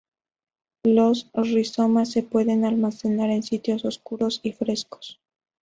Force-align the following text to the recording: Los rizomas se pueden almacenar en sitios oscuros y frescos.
Los 0.81 1.29
rizomas 1.35 2.09
se 2.09 2.23
pueden 2.23 2.65
almacenar 2.65 3.29
en 3.29 3.43
sitios 3.43 3.85
oscuros 3.85 4.39
y 4.41 4.51
frescos. 4.51 5.19